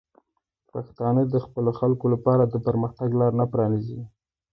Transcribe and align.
پښتانه 0.71 1.21
د 1.27 1.35
خپلو 1.45 1.71
خلکو 1.79 2.05
لپاره 2.13 2.43
د 2.47 2.55
پرمختګ 2.65 3.09
لاره 3.21 3.45
پرانیزي. 3.53 4.01